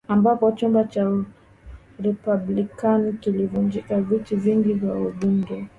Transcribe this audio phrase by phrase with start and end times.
[0.07, 1.11] ambapo chama cha
[1.99, 5.67] republican kilijivunia viti vingi vya wambunge